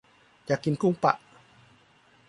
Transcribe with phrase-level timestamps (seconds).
[0.45, 1.13] อยากกินกุ้งปะ